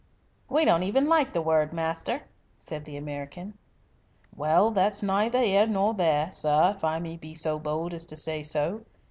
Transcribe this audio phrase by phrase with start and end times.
[0.49, 2.23] "We don't even like the word 'master,'"
[2.57, 3.59] said the American.
[4.35, 8.15] "Well, that's neither 'ere nor there, sir, if I may be so bold as to
[8.17, 8.81] say so.